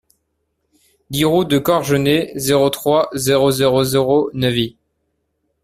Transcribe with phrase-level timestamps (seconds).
[1.11, 4.75] dix route de Corgenay, zéro trois, zéro zéro zéro, Neuvy